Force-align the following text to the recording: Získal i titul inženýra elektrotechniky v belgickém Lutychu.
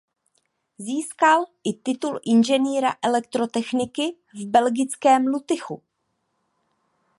Získal 0.77 1.45
i 1.63 1.73
titul 1.73 2.19
inženýra 2.25 2.95
elektrotechniky 3.01 4.03
v 4.33 4.45
belgickém 4.47 5.27
Lutychu. 5.27 5.83